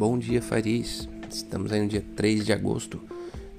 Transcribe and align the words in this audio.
Bom 0.00 0.18
dia, 0.18 0.40
Faris. 0.40 1.06
Estamos 1.30 1.70
aí 1.70 1.82
no 1.82 1.86
dia 1.86 2.02
3 2.16 2.46
de 2.46 2.54
agosto 2.54 2.98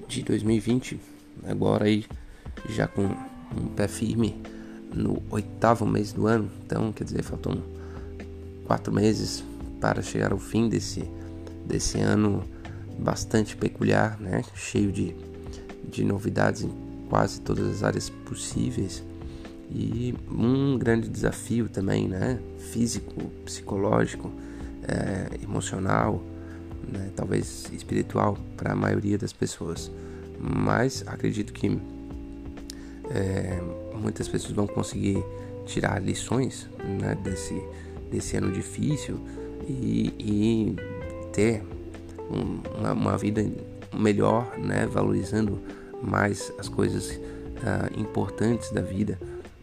de 0.08 0.24
2020. 0.24 0.98
Agora 1.44 1.84
aí 1.84 2.04
já 2.68 2.88
com 2.88 3.04
um 3.04 3.68
pé 3.76 3.86
firme 3.86 4.42
no 4.92 5.22
oitavo 5.30 5.86
mês 5.86 6.12
do 6.12 6.26
ano. 6.26 6.50
Então, 6.66 6.90
quer 6.90 7.04
dizer, 7.04 7.22
faltam 7.22 7.62
quatro 8.66 8.92
meses 8.92 9.44
para 9.80 10.02
chegar 10.02 10.32
ao 10.32 10.38
fim 10.40 10.68
desse, 10.68 11.08
desse 11.64 12.00
ano 12.00 12.42
bastante 12.98 13.56
peculiar, 13.56 14.18
né? 14.18 14.42
Cheio 14.56 14.90
de, 14.90 15.14
de 15.88 16.02
novidades 16.02 16.62
em 16.62 16.72
quase 17.08 17.40
todas 17.40 17.68
as 17.68 17.84
áreas 17.84 18.10
possíveis. 18.10 19.00
E 19.70 20.12
um 20.28 20.76
grande 20.76 21.08
desafio 21.08 21.68
também, 21.68 22.08
né? 22.08 22.40
Físico, 22.58 23.30
psicológico, 23.44 24.28
é, 24.88 25.40
emocional, 25.44 26.20
né? 26.90 27.10
talvez 27.14 27.70
espiritual 27.72 28.36
para 28.56 28.72
a 28.72 28.76
maioria 28.76 29.18
das 29.18 29.32
pessoas. 29.32 29.90
Mas 30.38 31.04
acredito 31.06 31.52
que 31.52 31.78
é, 33.10 33.60
muitas 33.94 34.28
pessoas 34.28 34.52
vão 34.52 34.66
conseguir 34.66 35.22
tirar 35.66 36.02
lições 36.02 36.68
né, 37.00 37.16
desse, 37.22 37.62
desse 38.10 38.36
ano 38.36 38.50
difícil 38.50 39.20
e, 39.68 40.12
e 40.18 40.76
ter 41.32 41.62
um, 42.30 42.60
uma, 42.78 42.92
uma, 42.92 43.18
vida 43.18 43.44
melhor, 43.94 44.58
né, 44.58 44.86
valorizando 44.86 45.60
mais 46.02 46.52
as 46.58 46.68
coisas 46.68 47.10
uh, 47.10 48.00
importantes 48.00 48.72
da 48.72 48.80
vida 48.80 49.18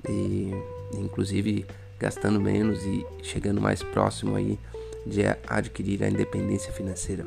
e 0.07 0.51
inclusive 0.93 1.65
gastando 1.99 2.39
menos 2.39 2.83
e 2.85 3.05
chegando 3.21 3.59
mais 3.59 3.83
próximo 3.83 4.35
aí 4.35 4.57
de 5.05 5.21
adquirir 5.47 6.03
a 6.03 6.09
independência 6.09 6.71
financeira. 6.71 7.25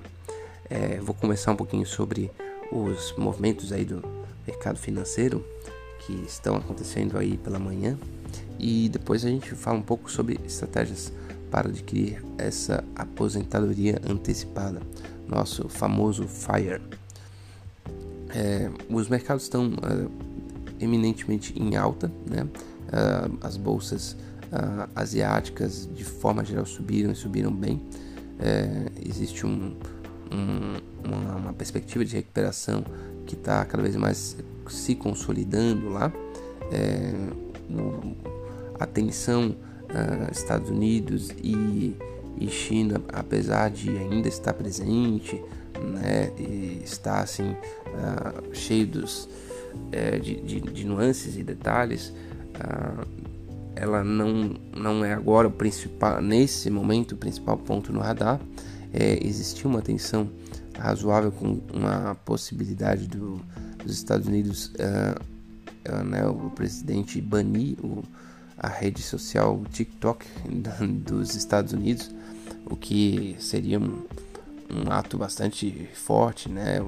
É, 0.68 0.98
vou 1.00 1.14
começar 1.14 1.52
um 1.52 1.56
pouquinho 1.56 1.86
sobre 1.86 2.30
os 2.70 3.14
movimentos 3.16 3.72
aí 3.72 3.84
do 3.84 4.02
mercado 4.46 4.78
financeiro 4.78 5.44
que 6.06 6.12
estão 6.26 6.56
acontecendo 6.56 7.18
aí 7.18 7.36
pela 7.36 7.58
manhã 7.58 7.98
e 8.58 8.88
depois 8.88 9.24
a 9.24 9.28
gente 9.28 9.54
fala 9.54 9.78
um 9.78 9.82
pouco 9.82 10.10
sobre 10.10 10.40
estratégias 10.44 11.12
para 11.50 11.68
adquirir 11.68 12.24
essa 12.38 12.82
aposentadoria 12.96 14.00
antecipada, 14.08 14.80
nosso 15.28 15.68
famoso 15.68 16.26
FIRE. 16.26 16.80
É, 18.30 18.70
os 18.88 19.08
mercados 19.08 19.42
estão 19.42 19.66
uh, 19.66 20.10
eminentemente 20.80 21.52
em 21.60 21.76
alta, 21.76 22.10
né? 22.26 22.44
Uh, 22.44 23.38
as 23.42 23.56
bolsas 23.56 24.16
uh, 24.52 24.88
asiáticas 24.94 25.88
de 25.92 26.04
forma 26.04 26.44
geral 26.44 26.66
subiram 26.66 27.12
e 27.12 27.14
subiram 27.14 27.52
bem. 27.52 27.82
É, 28.38 28.86
existe 29.06 29.46
um, 29.46 29.76
um, 30.32 30.76
uma, 31.04 31.36
uma, 31.36 31.52
perspectiva 31.52 32.04
de 32.04 32.16
recuperação 32.16 32.84
que 33.24 33.34
está 33.34 33.64
cada 33.64 33.82
vez 33.82 33.94
mais 33.94 34.36
se 34.68 34.94
consolidando 34.94 35.88
lá. 35.88 36.12
É, 36.72 37.12
a 38.78 38.86
tensão 38.86 39.50
uh, 39.50 40.32
Estados 40.32 40.70
Unidos 40.70 41.30
e, 41.42 41.96
e, 42.38 42.48
China, 42.48 43.00
apesar 43.12 43.70
de 43.70 43.90
ainda 43.90 44.28
estar 44.28 44.52
presente, 44.52 45.40
né, 45.80 46.32
está 46.82 47.20
assim 47.20 47.50
uh, 47.50 48.54
cheio 48.54 48.86
dos, 48.86 49.28
uh, 49.74 50.20
de, 50.20 50.40
de, 50.40 50.60
de, 50.60 50.84
nuances 50.84 51.36
e 51.36 51.42
detalhes, 51.42 52.12
ah, 52.54 53.06
ela 53.74 54.04
não, 54.04 54.54
não 54.76 55.04
é 55.04 55.12
agora 55.12 55.48
o 55.48 55.50
principal, 55.50 56.20
nesse 56.20 56.70
momento, 56.70 57.12
o 57.12 57.16
principal 57.16 57.56
ponto 57.56 57.92
no 57.92 58.00
radar. 58.00 58.40
É, 58.92 59.26
existiu 59.26 59.70
uma 59.70 59.80
tensão 59.80 60.28
razoável 60.78 61.32
com 61.32 61.60
uma 61.72 62.14
possibilidade 62.14 63.06
do, 63.06 63.40
dos 63.82 63.94
Estados 63.94 64.26
Unidos, 64.26 64.66
uh, 64.74 65.20
uh, 65.90 66.04
né, 66.04 66.26
o 66.26 66.50
presidente 66.50 67.20
banir 67.20 67.78
o, 67.82 68.02
a 68.58 68.68
rede 68.68 69.02
social 69.02 69.62
TikTok 69.70 70.26
dos 71.04 71.34
Estados 71.34 71.72
Unidos, 71.72 72.10
o 72.66 72.76
que 72.76 73.34
seria 73.38 73.80
um, 73.80 74.04
um 74.70 74.90
ato 74.90 75.16
bastante 75.16 75.88
forte, 75.94 76.48
né? 76.48 76.78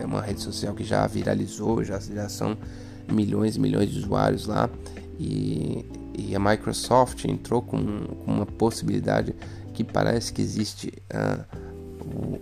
É 0.00 0.04
uma 0.04 0.20
rede 0.20 0.40
social 0.40 0.74
que 0.74 0.84
já 0.84 1.06
viralizou, 1.06 1.82
já, 1.84 1.98
já 1.98 2.28
são 2.28 2.56
milhões 3.10 3.56
e 3.56 3.60
milhões 3.60 3.90
de 3.90 3.98
usuários 3.98 4.46
lá 4.46 4.68
e 5.18 5.84
e 6.16 6.34
a 6.34 6.38
Microsoft 6.38 7.24
entrou 7.24 7.62
com, 7.62 7.76
uma 8.26 8.46
possibilidade 8.46 9.34
que 9.72 9.82
parece 9.82 10.32
que 10.32 10.40
existe 10.40 10.92
uh, 11.12 11.44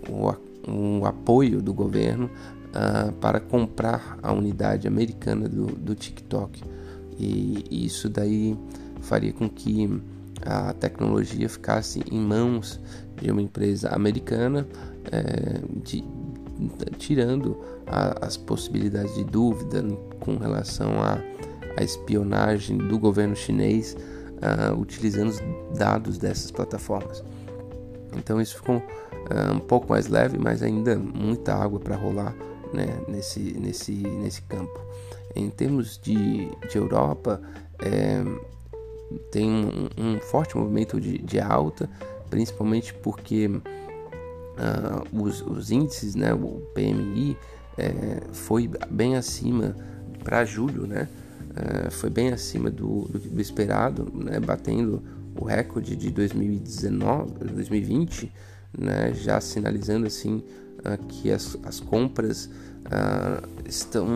o, 0.09 0.31
o, 0.69 0.99
o, 0.99 1.05
apoio 1.05 1.61
do 1.61 1.73
governo 1.73 2.29
uh, 2.69 3.11
para 3.13 3.39
comprar 3.39 4.17
a 4.21 4.31
unidade 4.31 4.87
americana 4.87 5.49
do, 5.49 5.65
do 5.67 5.95
TikTok. 5.95 6.63
E, 7.17 7.65
e 7.69 7.85
isso 7.85 8.09
daí 8.09 8.57
faria 9.01 9.33
com 9.33 9.49
que 9.49 10.01
a 10.45 10.73
tecnologia 10.73 11.47
ficasse 11.49 12.03
em 12.11 12.19
mãos 12.19 12.79
de 13.21 13.31
uma 13.31 13.41
empresa 13.41 13.89
americana, 13.89 14.67
é, 15.11 15.61
de, 15.83 16.03
tirando 16.97 17.57
a, 17.87 18.25
as 18.25 18.37
possibilidades 18.37 19.15
de 19.15 19.23
dúvida 19.23 19.83
com 20.19 20.37
relação 20.37 21.01
a 21.01 21.17
a 21.77 21.83
espionagem 21.83 22.77
do 22.77 22.99
governo 22.99 23.35
chinês 23.35 23.95
uh, 23.95 24.79
utilizando 24.79 25.29
os 25.29 25.41
dados 25.77 26.17
dessas 26.17 26.51
plataformas. 26.51 27.23
Então 28.15 28.39
isso 28.41 28.55
ficou 28.55 28.77
uh, 28.77 29.53
um 29.53 29.59
pouco 29.59 29.89
mais 29.89 30.07
leve, 30.07 30.37
mas 30.37 30.61
ainda 30.61 30.97
muita 30.97 31.53
água 31.53 31.79
para 31.79 31.95
rolar 31.95 32.35
né, 32.73 32.87
nesse, 33.07 33.39
nesse, 33.39 33.91
nesse 33.91 34.41
campo. 34.43 34.79
Em 35.35 35.49
termos 35.49 35.97
de, 35.97 36.49
de 36.69 36.77
Europa, 36.77 37.41
é, 37.79 38.23
tem 39.31 39.49
um, 39.49 39.89
um, 39.97 40.19
forte 40.19 40.57
movimento 40.57 40.99
de, 40.99 41.17
de 41.19 41.39
alta, 41.39 41.89
principalmente 42.29 42.93
porque 42.93 43.47
uh, 43.47 43.61
os, 45.21 45.41
os, 45.41 45.71
índices, 45.71 46.15
né, 46.15 46.33
o 46.33 46.61
PMI, 46.73 47.37
é, 47.77 48.21
foi 48.31 48.69
bem 48.89 49.15
acima 49.15 49.75
para 50.23 50.45
julho, 50.45 50.85
né? 50.85 51.09
Uh, 51.53 51.91
foi 51.91 52.09
bem 52.09 52.29
acima 52.29 52.69
do, 52.69 53.07
do, 53.07 53.19
do 53.19 53.41
esperado, 53.41 54.11
né, 54.13 54.39
batendo 54.39 55.01
o 55.35 55.45
recorde 55.45 55.95
de 55.95 56.11
2019, 56.11 57.31
2020, 57.45 58.31
né, 58.77 59.13
já 59.13 59.39
sinalizando 59.39 60.07
assim 60.07 60.43
uh, 60.79 61.05
que 61.07 61.31
as, 61.31 61.57
as 61.63 61.79
compras 61.79 62.45
uh, 62.45 63.47
estão 63.65 64.07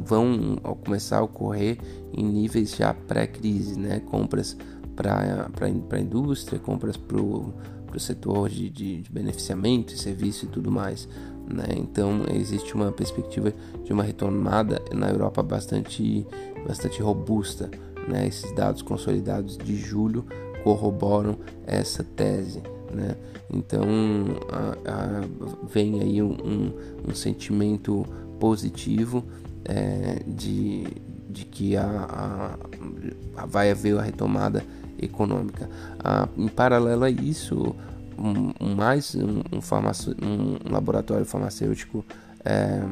vão 0.00 0.56
começar 0.84 1.18
a 1.18 1.22
ocorrer 1.22 1.78
em 2.12 2.24
níveis 2.24 2.74
já 2.74 2.94
pré-crise, 2.94 3.78
né, 3.78 4.00
compras 4.00 4.56
para 4.96 5.48
a 5.90 6.00
indústria, 6.00 6.58
compras 6.58 6.96
para 6.96 7.20
o 7.20 7.52
setor 7.98 8.48
de, 8.48 8.68
de, 8.68 9.02
de 9.02 9.10
beneficiamento, 9.10 9.96
serviço 9.96 10.44
e 10.44 10.48
tudo 10.48 10.70
mais. 10.70 11.08
Né? 11.52 11.66
Então 11.76 12.22
existe 12.32 12.74
uma 12.74 12.92
perspectiva 12.92 13.52
de 13.84 13.92
uma 13.92 14.02
retomada 14.02 14.80
na 14.92 15.10
Europa 15.10 15.42
bastante, 15.42 16.26
bastante 16.66 17.02
robusta. 17.02 17.70
Né? 18.08 18.26
Esses 18.26 18.54
dados 18.54 18.82
consolidados 18.82 19.58
de 19.58 19.76
julho 19.76 20.24
corroboram 20.62 21.36
essa 21.66 22.04
tese. 22.04 22.62
Né? 22.92 23.16
Então 23.52 23.84
a, 24.50 24.90
a, 24.90 25.66
vem 25.68 26.00
aí 26.00 26.22
um, 26.22 26.32
um, 26.32 26.72
um 27.10 27.14
sentimento 27.14 28.06
positivo 28.38 29.24
é, 29.64 30.22
de, 30.26 30.86
de 31.28 31.44
que 31.44 31.76
a, 31.76 32.56
vai 33.46 33.70
haver 33.70 33.98
a 33.98 34.02
retomada 34.02 34.64
econômica. 35.02 35.68
em 36.36 36.48
paralelo 36.48 37.04
a 37.04 37.10
isso, 37.10 37.74
um, 38.20 38.74
mais 38.74 39.14
um, 39.14 39.40
um, 39.52 40.26
um, 40.26 40.72
laboratório 40.72 41.24
farmacêutico 41.24 42.04
é, 42.44 42.82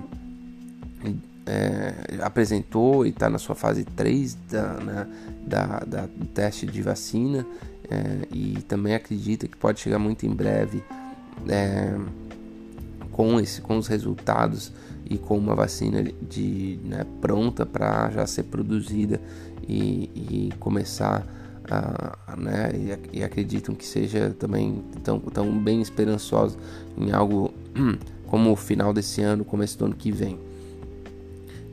é, 1.46 1.94
apresentou 2.22 3.06
e 3.06 3.10
está 3.10 3.28
na 3.28 3.38
sua 3.38 3.54
fase 3.54 3.84
3 3.84 4.34
da, 4.50 4.72
né, 4.74 5.06
da, 5.46 5.80
da, 5.80 6.06
do 6.06 6.26
teste 6.26 6.66
de 6.66 6.82
vacina 6.82 7.46
é, 7.90 8.26
e 8.32 8.62
também 8.62 8.94
acredita 8.94 9.46
que 9.46 9.56
pode 9.56 9.80
chegar 9.80 9.98
muito 9.98 10.26
em 10.26 10.30
breve 10.30 10.82
é, 11.48 11.94
com, 13.12 13.38
esse, 13.40 13.60
com 13.60 13.78
os 13.78 13.86
resultados 13.86 14.72
e 15.08 15.16
com 15.16 15.38
uma 15.38 15.54
vacina 15.54 16.02
de, 16.02 16.78
né, 16.84 17.06
pronta 17.20 17.64
para 17.64 18.10
já 18.10 18.26
ser 18.26 18.44
produzida 18.44 19.20
e, 19.66 20.10
e 20.14 20.52
começar 20.58 21.26
ah, 21.70 22.36
né, 22.36 22.70
e, 22.74 23.18
e, 23.18 23.22
acreditam 23.22 23.74
que 23.74 23.84
seja 23.84 24.34
também 24.38 24.82
tão, 25.02 25.20
tão 25.20 25.58
bem 25.58 25.82
esperançosos 25.82 26.56
em 26.96 27.12
algo 27.12 27.52
como 28.26 28.52
o 28.52 28.56
final 28.56 28.92
desse 28.92 29.22
ano, 29.22 29.44
começo 29.44 29.78
do 29.78 29.86
ano 29.86 29.94
que 29.94 30.10
vem. 30.10 30.38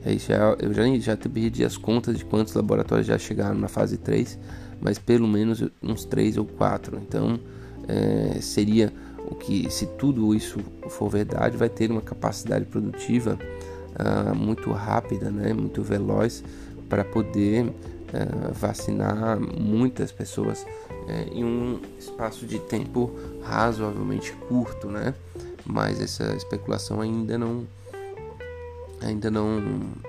É 0.04 0.12
isso, 0.12 0.30
eu 0.60 0.72
já, 0.72 0.84
já 0.98 1.16
perdi 1.16 1.64
as 1.64 1.76
contas 1.76 2.16
de 2.16 2.24
quantos 2.24 2.54
laboratórios 2.54 3.06
já 3.06 3.18
chegaram 3.18 3.58
na 3.58 3.68
fase 3.68 3.96
3, 3.96 4.38
mas 4.80 4.98
pelo 4.98 5.26
menos 5.26 5.64
uns 5.82 6.04
3 6.04 6.36
ou 6.36 6.44
4. 6.44 6.98
Então 6.98 7.40
é, 7.88 8.40
seria 8.40 8.92
o 9.28 9.34
que, 9.34 9.68
se 9.70 9.86
tudo 9.86 10.34
isso 10.34 10.60
for 10.88 11.08
verdade, 11.08 11.56
vai 11.56 11.68
ter 11.68 11.90
uma 11.90 12.00
capacidade 12.00 12.64
produtiva 12.66 13.38
uh, 13.98 14.34
muito 14.34 14.70
rápida, 14.70 15.30
né, 15.30 15.52
muito 15.52 15.82
veloz 15.82 16.44
para 16.88 17.04
poder 17.04 17.72
uh, 18.12 18.52
vacinar 18.52 19.38
muitas 19.40 20.12
pessoas 20.12 20.62
uh, 20.62 21.32
em 21.32 21.44
um 21.44 21.80
espaço 21.98 22.46
de 22.46 22.58
tempo 22.58 23.10
razoavelmente 23.42 24.32
curto, 24.48 24.88
né? 24.88 25.14
Mas 25.64 26.00
essa 26.00 26.34
especulação 26.34 27.00
ainda 27.00 27.36
não 27.36 27.66
ainda 29.00 29.30
não 29.30 29.60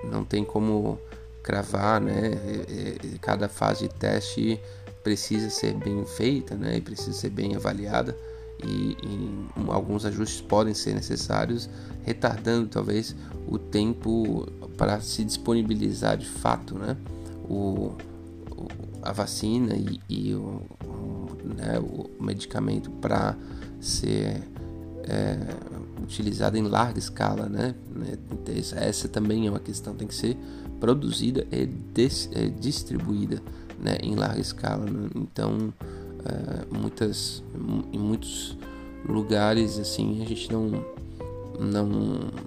não 0.03 0.23
tem 0.23 0.43
como 0.43 0.99
cravar, 1.41 1.99
né? 1.99 2.31
Cada 3.21 3.49
fase 3.49 3.87
de 3.87 3.93
teste 3.95 4.59
precisa 5.03 5.49
ser 5.49 5.73
bem 5.73 6.05
feita, 6.05 6.55
né? 6.55 6.77
E 6.77 6.81
precisa 6.81 7.13
ser 7.13 7.29
bem 7.29 7.55
avaliada 7.55 8.15
e, 8.63 8.97
e, 9.03 9.47
alguns 9.67 10.05
ajustes 10.05 10.41
podem 10.41 10.73
ser 10.73 10.93
necessários, 10.93 11.69
retardando 12.03 12.67
talvez 12.67 13.15
o 13.47 13.57
tempo 13.57 14.47
para 14.77 14.99
se 14.99 15.23
disponibilizar 15.23 16.17
de 16.17 16.27
fato 16.27 16.75
né, 16.75 16.97
o, 17.49 17.93
o 18.51 18.67
a 19.01 19.11
vacina 19.11 19.75
e, 19.75 19.99
e 20.09 20.33
o, 20.33 20.61
né, 21.43 21.79
o, 21.79 22.09
medicamento 22.21 22.89
para 22.91 23.35
ser 23.79 24.43
é, 25.03 25.37
utilizado 26.01 26.57
em 26.57 26.63
larga 26.63 26.99
escala. 26.99 27.47
Né? 27.47 27.73
Essa 28.75 29.07
também 29.07 29.47
é 29.47 29.49
uma 29.49 29.59
questão, 29.59 29.95
tem 29.95 30.07
que 30.07 30.15
ser 30.15 30.37
produzida 30.79 31.47
e 31.51 31.65
des, 31.65 32.29
é, 32.33 32.47
distribuída 32.47 33.41
né, 33.79 33.97
em 34.01 34.15
larga 34.15 34.41
escala. 34.41 34.85
Né? 34.85 35.09
Então, 35.15 35.73
é, 36.25 36.75
muitas, 36.77 37.43
em 37.93 37.99
muitos 37.99 38.57
lugares 39.07 39.79
assim 39.79 40.21
a 40.21 40.25
gente 40.25 40.51
não 40.51 40.83
não 41.59 41.89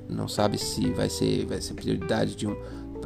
não 0.08 0.29
sabe 0.29 0.58
se 0.58 0.91
vai 0.91 1.08
ser 1.08 1.47
vai 1.47 1.61
ser 1.61 1.75
prioridade 1.75 2.37
de 2.37 2.47
um 2.47 2.55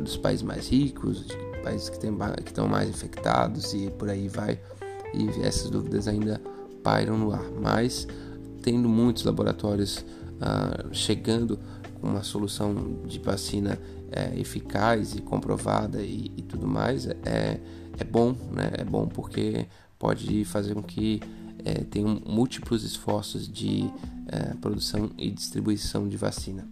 dos 0.03 0.17
países 0.17 0.43
mais 0.43 0.69
ricos, 0.69 1.25
de 1.27 1.54
países 1.65 1.89
que, 1.89 1.99
tem, 1.99 2.15
que 2.45 2.51
estão 2.51 2.69
mais 2.69 2.91
infectados 2.91 3.73
e 3.73 3.91
por 3.91 4.11
aí 4.11 4.29
vai. 4.29 4.61
E 5.15 5.29
essas 5.43 5.71
dúvidas 5.71 6.07
ainda 6.07 6.41
pairam 6.83 7.17
no 7.17 7.33
ar. 7.33 7.45
Mas 7.61 8.07
tendo 8.63 8.89
muitos 8.89 9.25
laboratórios 9.25 9.99
uh, 9.99 10.93
chegando 10.93 11.59
com 12.01 12.09
uma 12.09 12.23
solução 12.23 12.99
de 13.07 13.19
vacina 13.19 13.79
é, 14.13 14.39
eficaz 14.39 15.15
e 15.15 15.23
comprovada 15.23 16.03
e, 16.03 16.31
e 16.37 16.43
tudo 16.43 16.69
mais, 16.69 17.07
é, 17.07 17.61
é 17.99 18.05
bom, 18.05 18.37
né? 18.53 18.71
É 18.75 18.85
bom 18.85 19.09
porque 19.09 19.67
pode 19.99 20.45
fazer 20.45 20.75
com 20.75 20.83
que 20.83 21.21
é, 21.65 21.83
tenham 21.85 22.21
múltiplos 22.27 22.85
esforços 22.85 23.49
de 23.49 23.91
é, 24.29 24.55
produção 24.61 25.11
e 25.17 25.31
distribuição 25.31 26.07
de 26.09 26.17
vacina. 26.17 26.67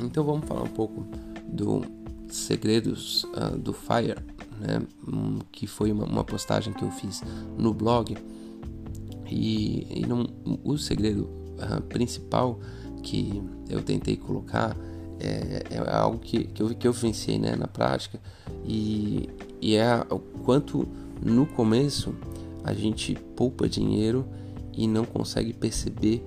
Então 0.00 0.24
vamos 0.24 0.46
falar 0.46 0.62
um 0.62 0.68
pouco 0.68 1.04
do 1.46 1.82
segredos 2.28 3.24
uh, 3.24 3.56
do 3.56 3.72
Fire, 3.72 4.16
né? 4.60 4.82
Um, 5.06 5.38
que 5.52 5.66
foi 5.66 5.92
uma, 5.92 6.04
uma, 6.04 6.24
postagem 6.24 6.72
que 6.72 6.82
eu 6.82 6.90
fiz 6.90 7.22
no 7.56 7.72
blog 7.72 8.16
e, 9.26 9.86
e 9.90 10.06
não, 10.06 10.26
o 10.64 10.76
segredo 10.76 11.22
uh, 11.22 11.80
principal 11.88 12.58
que 13.02 13.42
eu 13.68 13.82
tentei 13.82 14.16
colocar 14.16 14.76
é, 15.20 15.62
é 15.70 15.94
algo 15.94 16.18
que, 16.18 16.44
que, 16.44 16.62
eu, 16.62 16.74
que 16.74 16.86
eu 16.88 16.92
vivenciei 16.92 17.38
né, 17.38 17.54
na 17.56 17.66
prática 17.66 18.20
e, 18.64 19.28
e 19.60 19.76
é 19.76 20.04
o 20.10 20.18
quanto 20.18 20.88
no 21.22 21.46
começo 21.46 22.14
a 22.64 22.72
gente 22.72 23.14
poupa 23.36 23.68
dinheiro 23.68 24.26
e 24.72 24.86
não 24.86 25.04
consegue 25.04 25.52
perceber 25.52 26.22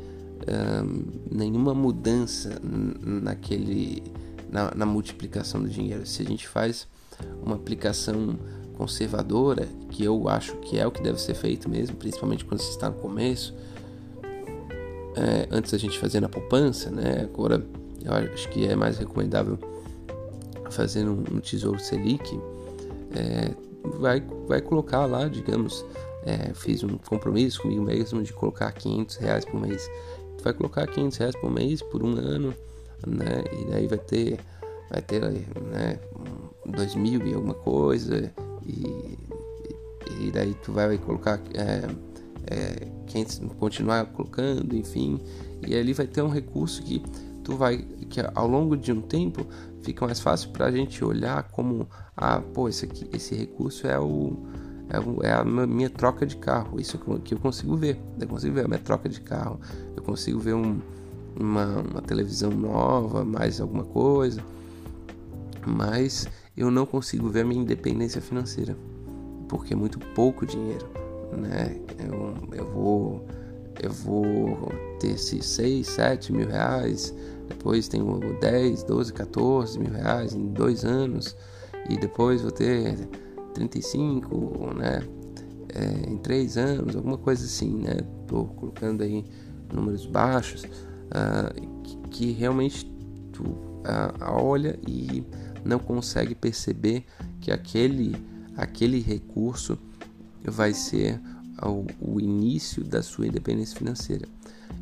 um, 0.47 1.35
nenhuma 1.35 1.73
mudança 1.73 2.59
naquele 3.01 4.03
na, 4.51 4.71
na, 4.75 4.85
multiplicação 4.85 5.61
do 5.61 5.69
dinheiro. 5.69 6.05
Se 6.05 6.21
a 6.21 6.25
gente 6.25 6.47
faz 6.47 6.87
uma 7.41 7.55
aplicação 7.55 8.37
conservadora, 8.77 9.67
que 9.89 10.03
eu 10.03 10.27
acho 10.27 10.55
que 10.57 10.77
é 10.77 10.85
o 10.85 10.91
que 10.91 11.01
deve 11.01 11.19
ser 11.19 11.33
feito 11.33 11.69
mesmo, 11.69 11.95
principalmente 11.95 12.43
quando 12.43 12.59
se 12.59 12.69
está 12.69 12.89
no 12.89 12.95
começo, 12.95 13.53
é, 15.15 15.47
antes 15.51 15.71
da 15.71 15.77
gente 15.77 15.97
fazer 15.99 16.19
na 16.19 16.29
poupança, 16.29 16.89
né? 16.89 17.21
Agora 17.23 17.65
eu 18.03 18.13
acho 18.13 18.49
que 18.49 18.65
é 18.65 18.75
mais 18.75 18.97
recomendável 18.97 19.57
fazer 20.69 21.03
no, 21.03 21.15
no 21.15 21.41
Tesouro 21.41 21.79
Selic. 21.79 22.39
É, 23.13 23.51
vai, 23.99 24.21
vai 24.47 24.61
colocar 24.61 25.05
lá, 25.05 25.27
digamos, 25.27 25.85
é, 26.23 26.53
fiz 26.53 26.83
um 26.83 26.97
compromisso 26.97 27.61
comigo 27.61 27.81
mesmo 27.81 28.23
de 28.23 28.33
colocar 28.33 28.71
500 28.71 29.15
reais 29.17 29.45
por 29.45 29.59
mês. 29.59 29.89
Vai 30.43 30.53
colocar 30.53 30.87
500 30.87 31.17
reais 31.17 31.35
por 31.35 31.51
mês 31.51 31.81
por 31.81 32.03
um 32.03 32.15
ano, 32.15 32.53
né? 33.07 33.43
E 33.51 33.71
daí 33.71 33.87
vai 33.87 33.97
ter, 33.97 34.39
vai 34.89 35.01
ter, 35.01 35.21
né? 35.21 35.99
Dois 36.65 36.95
mil 36.95 37.25
e 37.25 37.33
alguma 37.33 37.55
coisa 37.55 38.31
e, 38.65 39.17
e 40.19 40.31
daí 40.31 40.53
tu 40.63 40.71
vai 40.71 40.97
colocar 40.97 41.39
é, 41.53 41.87
é, 42.47 42.87
500, 43.07 43.41
continuar 43.57 44.05
colocando, 44.07 44.75
enfim, 44.75 45.19
e 45.67 45.75
ali 45.75 45.93
vai 45.93 46.07
ter 46.07 46.21
um 46.21 46.29
recurso 46.29 46.83
que 46.83 47.03
tu 47.43 47.55
vai 47.55 47.77
que 48.09 48.19
ao 48.35 48.47
longo 48.47 48.77
de 48.77 48.91
um 48.91 49.01
tempo 49.01 49.45
fica 49.81 50.05
mais 50.05 50.19
fácil 50.19 50.49
para 50.51 50.65
a 50.65 50.71
gente 50.71 51.03
olhar 51.03 51.43
como 51.43 51.87
ah 52.15 52.39
pô 52.53 52.69
esse 52.69 52.85
aqui 52.85 53.09
esse 53.13 53.33
recurso 53.35 53.87
é 53.87 53.99
o 53.99 54.37
é, 54.89 55.27
é 55.27 55.33
a 55.33 55.43
minha 55.43 55.89
troca 55.89 56.25
de 56.25 56.35
carro 56.35 56.79
isso 56.79 56.99
que 57.23 57.33
eu 57.33 57.39
consigo 57.39 57.75
ver 57.75 57.99
eu 58.19 58.27
consigo 58.27 58.53
ver 58.53 58.65
a 58.65 58.67
minha 58.67 58.79
troca 58.79 59.09
de 59.09 59.21
carro 59.21 59.59
eu 59.95 60.03
consigo 60.03 60.39
ver 60.39 60.53
um, 60.53 60.79
uma, 61.39 61.79
uma 61.79 62.01
televisão 62.01 62.51
nova 62.51 63.23
mais 63.23 63.59
alguma 63.59 63.83
coisa 63.83 64.43
mas 65.65 66.27
eu 66.55 66.71
não 66.71 66.85
consigo 66.85 67.29
ver 67.29 67.41
a 67.41 67.45
minha 67.45 67.61
independência 67.61 68.21
financeira 68.21 68.77
porque 69.47 69.73
é 69.73 69.75
muito 69.75 69.99
pouco 69.99 70.45
dinheiro 70.45 70.87
né 71.37 71.79
eu, 71.99 72.57
eu 72.57 72.71
vou 72.71 73.25
eu 73.81 73.91
vou 73.91 74.71
ter 74.99 75.11
esses 75.11 75.45
6, 75.45 75.87
7 75.87 76.33
mil 76.33 76.47
reais, 76.47 77.13
depois 77.47 77.87
tenho 77.87 78.19
10, 78.39 78.83
12, 78.83 79.13
14 79.13 79.79
mil 79.79 79.91
reais 79.91 80.33
em 80.33 80.47
dois 80.49 80.85
anos, 80.85 81.35
e 81.89 81.97
depois 81.97 82.41
vou 82.41 82.51
ter 82.51 82.95
35, 83.53 84.73
né? 84.75 85.01
É, 85.73 86.09
em 86.09 86.17
três 86.17 86.57
anos, 86.57 86.95
alguma 86.95 87.17
coisa 87.17 87.45
assim, 87.45 87.77
né? 87.77 87.97
Tô 88.27 88.45
colocando 88.45 89.03
aí 89.03 89.25
números 89.73 90.05
baixos, 90.05 90.63
uh, 91.11 92.09
que, 92.09 92.31
realmente 92.31 92.85
tu 93.31 93.43
uh, 93.43 94.13
olha 94.21 94.79
e 94.87 95.23
não 95.63 95.79
consegue 95.79 96.35
perceber 96.35 97.05
que 97.39 97.51
aquele, 97.51 98.15
aquele 98.55 98.99
recurso 98.99 99.77
vai 100.43 100.73
ser 100.73 101.19
ao, 101.57 101.85
o 101.99 102.19
início 102.19 102.83
da 102.83 103.03
sua 103.03 103.27
independência 103.27 103.77
financeira. 103.77 104.27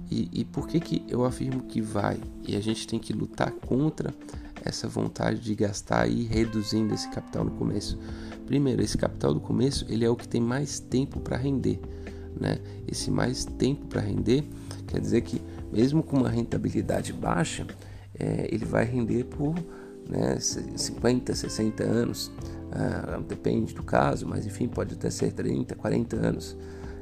E, 0.09 0.29
e 0.31 0.45
por 0.45 0.67
que, 0.67 0.79
que 0.79 1.05
eu 1.07 1.24
afirmo 1.24 1.63
que 1.63 1.81
vai? 1.81 2.19
E 2.48 2.55
a 2.55 2.62
gente 2.62 2.88
tem 2.88 3.00
que 3.00 3.13
lutar 3.13 3.51
contra 3.51 4.13
essa 4.63 4.88
vontade 4.88 5.39
de 5.39 5.55
gastar 5.55 6.07
e 6.07 6.21
ir 6.21 6.25
reduzindo 6.25 6.93
esse 6.93 7.07
capital 7.09 7.45
no 7.45 7.51
começo. 7.51 7.98
Primeiro, 8.45 8.81
esse 8.81 8.98
capital 8.98 9.33
do 9.33 9.39
começo 9.39 9.86
ele 9.88 10.03
é 10.03 10.09
o 10.09 10.15
que 10.15 10.27
tem 10.27 10.41
mais 10.41 10.79
tempo 10.79 11.19
para 11.19 11.38
render. 11.38 11.79
Né? 12.39 12.59
Esse 12.88 13.12
mais 13.12 13.45
tempo 13.45 13.86
para 13.88 14.01
render 14.01 14.43
quer 14.88 15.00
dizer 15.00 15.21
que 15.21 15.41
mesmo 15.71 16.03
com 16.03 16.17
uma 16.17 16.29
rentabilidade 16.29 17.13
baixa, 17.13 17.65
é, 18.17 18.47
ele 18.51 18.65
vai 18.65 18.85
render 18.85 19.25
por 19.25 19.55
né, 20.09 20.38
50, 20.39 21.35
60 21.35 21.83
anos. 21.83 22.31
Ah, 22.71 23.19
depende 23.27 23.73
do 23.73 23.83
caso, 23.83 24.27
mas 24.27 24.45
enfim, 24.45 24.67
pode 24.67 24.93
até 24.93 25.09
ser 25.09 25.31
30, 25.31 25.75
40 25.75 26.15
anos. 26.15 26.57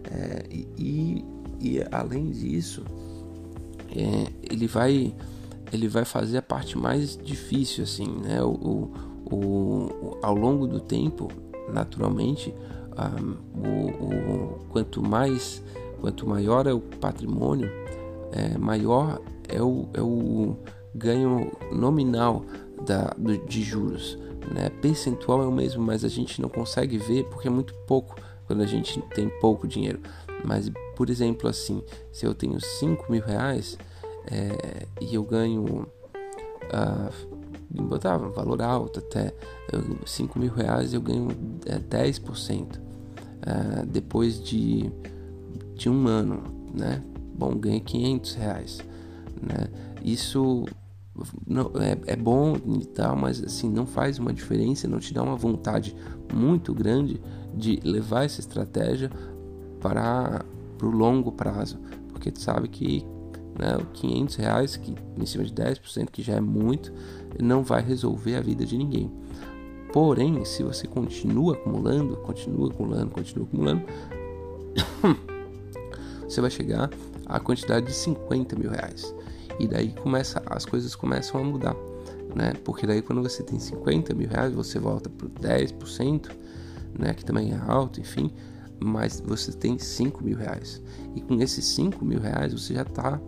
É, 0.10 0.46
e, 0.50 1.26
e, 1.60 1.84
além 1.92 2.32
disso, 2.32 2.84
é, 3.96 4.32
ele 4.50 4.68
vai 4.68 5.14
ele 5.72 5.90
vai 5.90 6.06
fazer 6.06 6.38
a 6.38 6.42
parte 6.42 6.78
mais 6.78 7.18
difícil 7.18 7.84
assim, 7.84 8.08
né? 8.24 8.42
O, 8.42 8.90
o, 9.30 9.36
o 9.36 10.18
ao 10.22 10.34
longo 10.34 10.66
do 10.66 10.80
tempo, 10.80 11.28
naturalmente, 11.74 12.54
um, 12.98 13.60
o, 13.60 14.60
quanto 14.70 15.02
mais 15.02 15.62
quanto 16.00 16.28
maior 16.28 16.68
é 16.68 16.74
o 16.74 16.80
patrimônio, 16.80 17.70
é, 18.32 18.58
maior 18.58 19.22
é 19.48 19.62
o, 19.62 19.88
é 19.94 20.02
o 20.02 20.58
ganho 20.94 21.52
nominal 21.72 22.44
da, 22.86 23.16
de 23.48 23.62
juros. 23.62 24.18
Né? 24.54 24.70
Percentual 24.82 25.44
é 25.44 25.46
o 25.46 25.52
mesmo, 25.52 25.84
mas 25.84 26.04
a 26.04 26.10
gente 26.10 26.42
não 26.42 26.50
consegue 26.50 26.98
ver 26.98 27.26
porque 27.26 27.48
é 27.48 27.52
muito 27.52 27.74
pouco 27.86 28.16
quando 28.46 28.62
a 28.62 28.66
gente 28.66 29.02
tem 29.14 29.30
pouco 29.40 29.68
dinheiro. 29.68 30.00
Mas, 30.44 30.72
por 30.96 31.10
exemplo, 31.10 31.50
assim, 31.50 31.84
se 32.12 32.26
eu 32.26 32.34
tenho 32.34 32.60
5 32.60 33.12
mil 33.12 33.22
reais 33.22 33.78
é, 34.26 34.86
e 35.02 35.16
eu 35.16 35.24
ganho, 35.24 35.88
uh, 36.64 37.84
botar 37.84 38.18
um 38.18 38.32
valor 38.32 38.62
alto 38.62 39.00
até, 39.00 39.34
eu, 39.72 39.98
5 40.06 40.40
mil 40.40 40.52
reais 40.54 40.94
eu 40.94 41.02
ganho 41.02 41.28
é, 41.66 41.78
10% 41.80 42.78
uh, 42.78 43.86
depois 43.86 44.42
de, 44.42 44.92
de 45.76 45.90
um 45.90 46.08
ano, 46.08 46.44
né? 46.74 47.04
Bom, 47.38 47.56
ganhei 47.56 47.80
500 47.80 48.36
reais, 48.36 48.80
né? 49.42 49.68
Isso 50.04 50.66
não, 51.46 51.72
é, 51.82 52.14
é 52.14 52.16
bom 52.16 52.56
e 52.56 52.86
tal, 52.86 53.16
mas 53.16 53.44
assim, 53.44 53.70
não 53.70 53.86
faz 53.86 54.20
uma 54.20 54.34
diferença, 54.34 54.88
não 54.88 55.00
te 55.00 55.14
dá 55.14 55.24
uma 55.24 55.36
vontade 55.36 55.96
muito 56.34 56.74
grande 56.74 57.22
de 57.54 57.80
levar 57.84 58.26
essa 58.26 58.40
estratégia 58.40 59.10
para 59.80 60.44
o 60.82 60.90
longo 60.90 61.32
prazo, 61.32 61.80
porque 62.10 62.32
tu 62.32 62.40
sabe 62.40 62.68
que 62.68 63.06
né, 63.58 63.78
500 63.94 64.36
reais, 64.36 64.78
que, 64.78 64.94
em 65.18 65.26
cima 65.26 65.44
de 65.44 65.52
10%, 65.52 66.10
que 66.12 66.22
já 66.22 66.36
é 66.36 66.42
muito, 66.42 66.94
não 67.42 67.64
vai 67.64 67.82
resolver 67.82 68.36
a 68.36 68.42
vida 68.42 68.66
de 68.66 68.78
ninguém. 68.78 69.12
Porém, 69.92 70.44
se 70.46 70.62
você 70.64 70.86
continua 70.86 71.54
acumulando, 71.54 72.18
continua 72.18 72.70
acumulando, 72.70 73.12
continua 73.12 73.48
acumulando, 73.48 73.84
você 76.28 76.42
vai 76.42 76.52
chegar 76.52 76.90
à 77.28 77.40
quantidade 77.40 77.88
de 77.88 77.94
50 77.94 78.56
mil 78.56 78.70
reais. 78.70 79.14
E 79.60 79.68
daí 79.68 79.92
começa, 79.92 80.42
as 80.46 80.66
coisas 80.66 80.96
começam 80.96 81.40
a 81.40 81.44
mudar, 81.44 81.76
né? 82.36 82.54
Porque 82.64 82.86
daí 82.86 83.02
quando 83.02 83.22
você 83.22 83.44
tem 83.44 83.60
50 83.60 84.14
mil 84.14 84.30
reais, 84.30 84.54
você 84.54 84.80
volta 84.80 85.10
para 85.10 85.28
10%, 85.28 86.32
né? 86.98 87.14
Que 87.14 87.26
também 87.26 87.54
é 87.54 87.58
alto, 87.68 88.00
enfim. 88.00 88.32
Mas 88.80 89.20
você 89.20 89.52
tem 89.52 89.78
5 89.78 90.24
mil 90.24 90.38
reais. 90.38 90.82
E 91.16 91.22
com 91.22 91.42
esses 91.42 91.66
5 91.66 92.06
mil 92.06 92.20
reais 92.20 92.54
você 92.54 92.76
já 92.76 92.84
está 92.84 93.20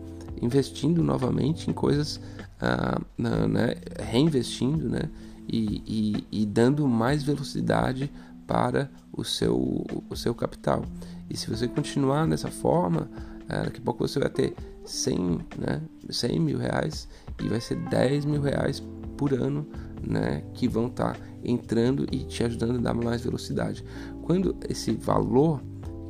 investindo 0.41 1.03
novamente 1.03 1.69
em 1.69 1.73
coisas, 1.73 2.19
ah, 2.61 3.01
né? 3.17 3.75
reinvestindo, 3.99 4.87
né? 4.87 5.09
E, 5.51 5.83
e, 6.31 6.41
e 6.43 6.45
dando 6.45 6.87
mais 6.87 7.23
velocidade 7.23 8.11
para 8.45 8.89
o 9.11 9.23
seu, 9.23 9.85
o 10.09 10.15
seu 10.15 10.35
capital. 10.35 10.85
E 11.29 11.35
se 11.35 11.49
você 11.49 11.67
continuar 11.67 12.27
dessa 12.27 12.49
forma, 12.49 13.09
é, 13.49 13.63
daqui 13.63 13.79
a 13.79 13.83
pouco 13.83 14.07
você 14.07 14.19
vai 14.19 14.29
ter 14.29 14.53
100, 14.85 15.17
né, 15.57 15.81
100 16.09 16.39
mil 16.39 16.57
reais 16.59 17.07
e 17.41 17.47
vai 17.47 17.59
ser 17.59 17.75
10 17.75 18.25
mil 18.25 18.41
reais 18.41 18.83
por 19.17 19.33
ano 19.33 19.67
né, 20.01 20.43
que 20.53 20.67
vão 20.67 20.87
estar 20.87 21.13
tá 21.13 21.19
entrando 21.43 22.05
e 22.11 22.23
te 22.23 22.43
ajudando 22.43 22.77
a 22.77 22.81
dar 22.81 22.93
mais 22.93 23.21
velocidade. 23.21 23.83
Quando 24.21 24.55
esse 24.69 24.91
valor 24.91 25.61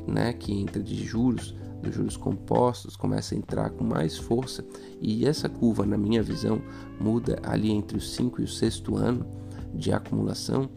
né, 0.06 0.32
que 0.32 0.52
entra 0.52 0.82
de 0.82 1.02
juros, 1.04 1.56
dos 1.82 1.94
juros 1.94 2.16
compostos, 2.16 2.94
começa 2.94 3.34
a 3.34 3.38
entrar 3.38 3.70
com 3.70 3.84
mais 3.84 4.18
força 4.18 4.64
e 5.00 5.26
essa 5.26 5.48
curva, 5.48 5.86
na 5.86 5.96
minha 5.96 6.22
visão, 6.22 6.60
muda 7.00 7.38
ali 7.42 7.70
entre 7.70 7.96
o 7.96 8.00
5 8.00 8.42
e 8.42 8.44
o 8.44 8.48
sexto 8.48 8.96
ano 8.96 9.26
de 9.74 9.92
acumulação, 9.92 10.68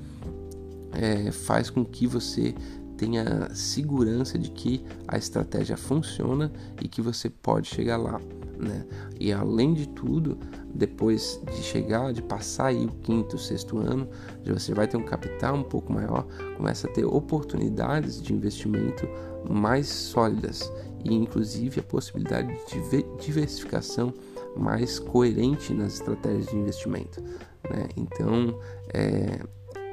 é, 0.93 1.31
faz 1.31 1.69
com 1.69 1.83
que 1.83 2.07
você 2.07 2.55
tenha 2.97 3.49
segurança 3.53 4.37
de 4.37 4.49
que 4.51 4.83
a 5.07 5.17
estratégia 5.17 5.77
funciona 5.77 6.51
e 6.81 6.87
que 6.87 7.01
você 7.01 7.29
pode 7.29 7.67
chegar 7.67 7.97
lá. 7.97 8.19
Né? 8.57 8.85
E 9.19 9.33
além 9.33 9.73
de 9.73 9.87
tudo, 9.89 10.37
depois 10.73 11.41
de 11.45 11.61
chegar, 11.61 12.13
de 12.13 12.21
passar 12.21 12.67
aí 12.67 12.85
o 12.85 12.89
quinto, 12.89 13.37
sexto 13.37 13.77
ano, 13.77 14.07
você 14.45 14.73
vai 14.73 14.87
ter 14.87 14.97
um 14.97 15.03
capital 15.03 15.55
um 15.55 15.63
pouco 15.63 15.91
maior, 15.91 16.25
começa 16.55 16.87
a 16.87 16.91
ter 16.91 17.05
oportunidades 17.05 18.21
de 18.21 18.33
investimento 18.33 19.07
mais 19.49 19.87
sólidas 19.87 20.71
e 21.03 21.13
inclusive 21.13 21.79
a 21.79 21.83
possibilidade 21.83 22.53
de 22.67 23.05
diversificação 23.19 24.13
mais 24.55 24.99
coerente 24.99 25.73
nas 25.73 25.95
estratégias 25.95 26.47
de 26.47 26.55
investimento. 26.55 27.21
Né? 27.69 27.89
Então, 27.97 28.59
é, 28.93 29.39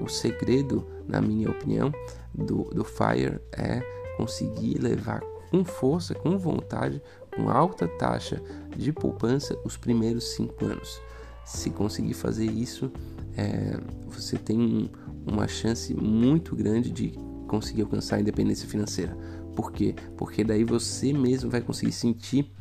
o 0.01 0.09
segredo, 0.09 0.87
na 1.11 1.21
minha 1.21 1.51
opinião, 1.51 1.93
do, 2.33 2.65
do 2.65 2.85
FIRE 2.85 3.41
é 3.53 3.81
conseguir 4.17 4.79
levar 4.79 5.21
com 5.51 5.65
força, 5.65 6.15
com 6.15 6.39
vontade, 6.39 7.03
com 7.35 7.51
alta 7.51 7.89
taxa 7.89 8.41
de 8.77 8.93
poupança 8.93 9.59
os 9.65 9.77
primeiros 9.77 10.33
cinco 10.35 10.65
anos. 10.65 11.01
Se 11.45 11.71
conseguir 11.71 12.15
fazer 12.15 12.47
isso, 12.47 12.93
é, 13.37 13.77
você 14.07 14.37
tem 14.37 14.91
uma 15.27 15.49
chance 15.49 15.93
muito 15.95 16.55
grande 16.55 16.91
de 16.91 17.13
conseguir 17.49 17.83
alcançar 17.83 18.17
a 18.17 18.21
independência 18.21 18.69
financeira. 18.69 19.17
Por 19.57 19.73
quê? 19.73 19.95
Porque 20.17 20.45
daí 20.45 20.63
você 20.63 21.13
mesmo 21.13 21.51
vai 21.51 21.61
conseguir 21.61 21.93
sentir 21.93 22.53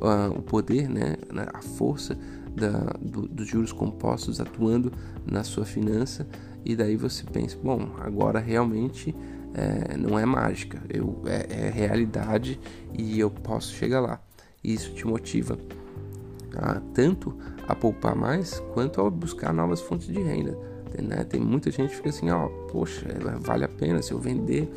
uh, 0.00 0.36
o 0.36 0.42
poder, 0.42 0.88
né, 0.88 1.16
a 1.52 1.60
força 1.60 2.18
da, 2.54 2.96
do, 3.00 3.28
dos 3.28 3.46
juros 3.46 3.72
compostos 3.72 4.40
atuando 4.40 4.92
na 5.26 5.44
sua 5.44 5.64
finança 5.64 6.26
e 6.64 6.76
daí 6.76 6.96
você 6.96 7.24
pensa, 7.24 7.56
bom, 7.62 7.88
agora 8.00 8.38
realmente 8.38 9.14
é, 9.54 9.96
não 9.96 10.18
é 10.18 10.26
mágica, 10.26 10.82
eu, 10.88 11.22
é, 11.26 11.66
é, 11.66 11.70
realidade 11.70 12.60
e 12.96 13.18
eu 13.18 13.30
posso 13.30 13.72
chegar 13.74 14.00
lá. 14.00 14.20
E 14.62 14.74
isso 14.74 14.92
te 14.92 15.06
motiva 15.06 15.58
a, 16.56 16.80
tanto 16.92 17.34
a 17.66 17.74
poupar 17.74 18.14
mais 18.14 18.60
quanto 18.74 19.00
a 19.00 19.10
buscar 19.10 19.52
novas 19.52 19.80
fontes 19.80 20.08
de 20.08 20.20
renda. 20.20 20.58
Né? 21.02 21.24
Tem 21.24 21.40
muita 21.40 21.70
gente 21.70 21.90
que 21.90 21.96
fica 21.96 22.08
assim, 22.08 22.30
ó, 22.30 22.48
poxa, 22.70 23.06
vale 23.40 23.64
a 23.64 23.68
pena 23.68 24.02
se 24.02 24.12
eu 24.12 24.18
vender 24.18 24.70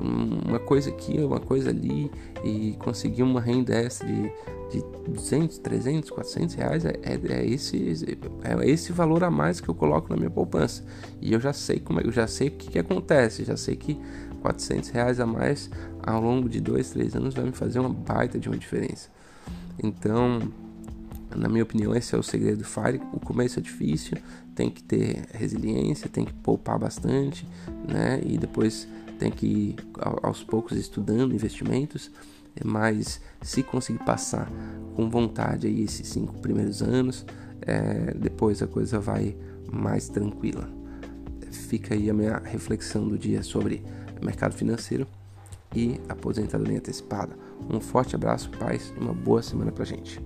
uma 0.00 0.60
coisa 0.60 0.90
aqui, 0.90 1.18
uma 1.18 1.40
coisa 1.40 1.70
ali 1.70 2.10
e 2.44 2.76
conseguir 2.78 3.22
uma 3.22 3.40
renda 3.40 3.74
extra 3.74 4.06
de, 4.06 4.32
de 4.70 4.82
200, 5.10 5.58
300, 5.58 6.10
400 6.10 6.54
reais 6.54 6.84
é, 6.84 6.92
é, 7.02 7.20
é, 7.32 7.46
esse, 7.46 8.06
é 8.44 8.70
esse 8.70 8.92
valor 8.92 9.24
a 9.24 9.30
mais 9.30 9.60
que 9.60 9.68
eu 9.68 9.74
coloco 9.74 10.10
na 10.10 10.16
minha 10.16 10.30
poupança 10.30 10.84
e 11.20 11.32
eu 11.32 11.40
já 11.40 11.52
sei 11.52 11.80
como 11.80 12.00
é, 12.00 12.06
eu 12.06 12.12
já 12.12 12.26
sei 12.26 12.48
o 12.48 12.50
que, 12.52 12.70
que 12.70 12.78
acontece, 12.78 13.44
já 13.44 13.56
sei 13.56 13.76
que 13.76 13.98
400 14.42 14.90
reais 14.90 15.20
a 15.20 15.26
mais 15.26 15.70
ao 16.02 16.20
longo 16.20 16.48
de 16.48 16.60
2, 16.60 16.90
3 16.90 17.16
anos 17.16 17.34
vai 17.34 17.44
me 17.44 17.52
fazer 17.52 17.80
uma 17.80 17.88
baita 17.88 18.38
de 18.38 18.48
uma 18.48 18.56
diferença. 18.56 19.08
Então, 19.82 20.40
na 21.34 21.48
minha 21.48 21.62
opinião, 21.62 21.94
esse 21.94 22.14
é 22.14 22.18
o 22.18 22.22
segredo 22.22 22.58
do 22.58 22.64
Fire. 22.64 23.00
O 23.12 23.20
começo 23.20 23.58
é 23.58 23.62
difícil, 23.62 24.16
tem 24.54 24.70
que 24.70 24.82
ter 24.82 25.26
resiliência, 25.32 26.08
tem 26.08 26.24
que 26.24 26.32
poupar 26.32 26.78
bastante, 26.78 27.46
né? 27.86 28.20
E 28.24 28.38
depois 28.38 28.88
tem 29.18 29.30
que 29.30 29.46
ir 29.46 29.76
aos 30.22 30.42
poucos 30.42 30.78
estudando 30.78 31.34
investimentos, 31.34 32.10
mas 32.64 33.20
se 33.42 33.62
conseguir 33.62 34.00
passar 34.04 34.50
com 34.94 35.08
vontade 35.08 35.66
aí 35.66 35.82
esses 35.82 36.08
cinco 36.08 36.34
primeiros 36.40 36.82
anos, 36.82 37.24
é, 37.62 38.14
depois 38.14 38.62
a 38.62 38.66
coisa 38.66 38.98
vai 38.98 39.36
mais 39.70 40.08
tranquila. 40.08 40.68
Fica 41.50 41.94
aí 41.94 42.10
a 42.10 42.14
minha 42.14 42.38
reflexão 42.38 43.08
do 43.08 43.18
dia 43.18 43.42
sobre 43.42 43.82
mercado 44.22 44.54
financeiro 44.54 45.06
e 45.74 46.00
aposentadoria 46.08 46.78
antecipada. 46.78 47.36
Um 47.68 47.80
forte 47.80 48.14
abraço, 48.14 48.50
paz 48.50 48.92
e 48.96 49.00
uma 49.00 49.12
boa 49.12 49.42
semana 49.42 49.70
pra 49.70 49.84
gente. 49.84 50.20